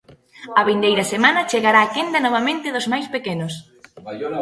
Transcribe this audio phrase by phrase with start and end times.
[0.59, 3.53] A vindeira semana chegará a quenda novamente dos máis pequenos.